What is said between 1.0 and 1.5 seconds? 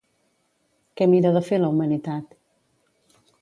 Què mira de